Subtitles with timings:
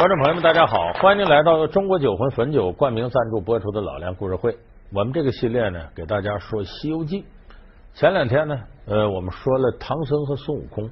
[0.00, 4.56] 观众朋友们，大家好，欢迎您来到中国酒魂汾酒冠名赞助播出的老梁故事会。
[4.94, 7.20] 我们这个系列呢，给大家说《西游记》。
[7.92, 10.88] 前两天呢，呃，我们说了唐僧和孙悟空，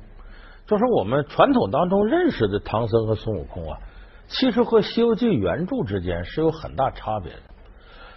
[0.66, 3.78] 就是我们传统当中认识的唐僧和孙悟空啊，
[4.26, 7.40] 其实和《西游记》原著之间是有很大差别的。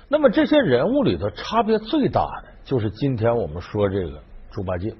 [0.09, 4.19] 那么这些人物里头差别最大的，就是今天我们说这个
[4.51, 4.93] 猪八戒。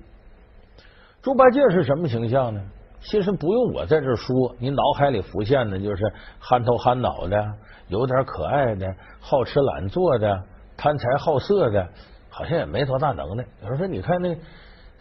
[1.21, 2.61] 猪八戒是什么形象呢？
[3.03, 7.53] 其实不用我在这说，你脑海里浮现的就是憨头憨脑的，
[7.87, 8.87] 有点可爱的，
[9.19, 10.43] 好吃懒做的，
[10.77, 11.89] 贪财好色的，
[12.29, 13.43] 好像也没多大能耐。
[13.63, 14.37] 有人说，你看那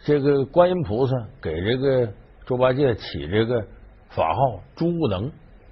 [0.03, 2.11] 这个观音菩萨给这个
[2.43, 3.63] 猪八戒起这个
[4.09, 5.31] 法号“猪无能”，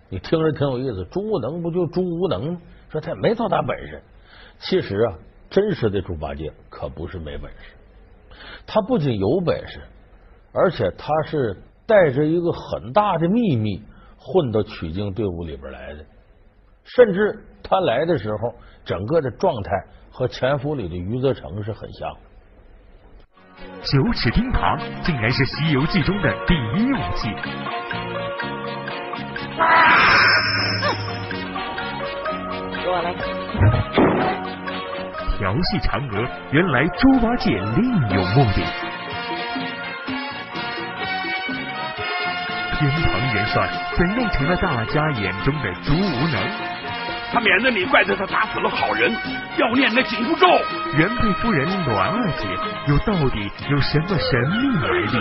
[0.09, 1.03] 你听着挺有意思。
[1.05, 2.61] 猪无能不就猪无能吗？
[2.89, 4.03] 说他也没多大本事。
[4.59, 5.17] 其实啊，
[5.49, 7.73] 真实的猪八戒可不是没本事，
[8.67, 9.81] 他不仅有本事，
[10.53, 11.57] 而且他是。
[11.89, 13.81] 带着一个很大的秘密
[14.15, 16.05] 混到取经队伍里边来的，
[16.83, 18.53] 甚至他来的时候，
[18.85, 19.71] 整个的状态
[20.11, 22.15] 和潜伏里的余则成是很像。
[23.81, 27.27] 九齿钉耙竟然是《西游记》中的第一武器。
[32.83, 33.13] 给我来。
[35.37, 38.88] 调戏嫦娥，原来猪八戒另有目的。
[42.87, 46.39] 天蓬元帅怎样成了大家眼中的猪无能？
[47.31, 49.11] 他免得你怪罪他打死了好人，
[49.57, 50.47] 要念那紧箍咒。
[50.97, 52.47] 原配夫人栾二姐
[52.87, 55.19] 又到底有什么神秘来历？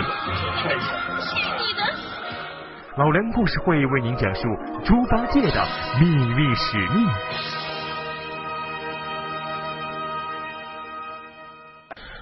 [2.97, 4.41] 老梁故事会为您讲述
[4.83, 5.67] 猪八戒的
[5.99, 7.07] 秘密使命。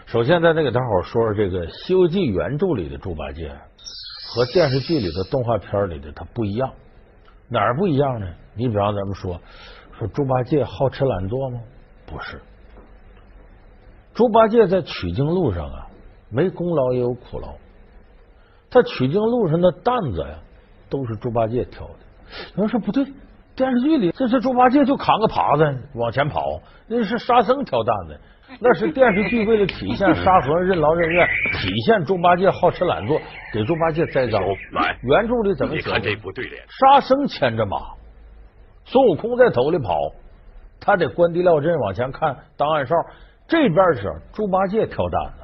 [0.07, 3.51] 首先，在这给大伙说说这个《西游记》原著里的猪八戒。
[4.37, 6.71] 和电视剧里的动画片里的它不一样，
[7.49, 8.27] 哪儿不一样呢？
[8.53, 9.41] 你比方咱们说
[9.97, 11.59] 说猪八戒好吃懒做吗？
[12.05, 12.39] 不是，
[14.13, 15.87] 猪八戒在取经路上啊，
[16.29, 17.55] 没功劳也有苦劳。
[18.69, 20.37] 他取经路上的担子呀，
[20.87, 21.95] 都是猪八戒挑的。
[22.57, 23.11] 有人说不对，
[23.57, 28.19] 电视剧里这是猪八戒就扛个耙子往前跑，那是沙僧挑担子。
[28.61, 31.27] 那是电视剧为了体现沙和尚任劳任怨，
[31.59, 33.19] 体现猪八戒好吃懒做，
[33.51, 34.41] 给猪八戒栽赃。
[34.71, 35.81] 来，原著里怎么写？
[35.83, 36.63] 你看这不对联。
[36.69, 37.77] 沙僧牵着马，
[38.85, 39.97] 孙悟空在头里跑，
[40.79, 42.95] 他得关地撂阵往前看当暗哨。
[43.47, 45.43] 这边是猪八戒挑担子，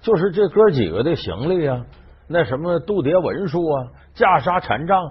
[0.00, 1.84] 就是这哥几个的行李啊，
[2.28, 5.10] 那什么渡牒文书啊，架沙禅杖。